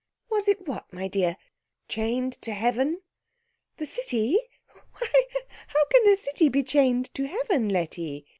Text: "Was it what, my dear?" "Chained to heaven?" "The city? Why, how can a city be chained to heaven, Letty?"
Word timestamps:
"Was 0.31 0.47
it 0.47 0.67
what, 0.67 0.91
my 0.91 1.07
dear?" 1.07 1.37
"Chained 1.87 2.33
to 2.41 2.53
heaven?" 2.55 3.01
"The 3.77 3.85
city? 3.85 4.35
Why, 4.95 5.07
how 5.67 5.85
can 5.91 6.09
a 6.11 6.15
city 6.15 6.49
be 6.49 6.63
chained 6.63 7.13
to 7.13 7.27
heaven, 7.27 7.69
Letty?" 7.69 8.25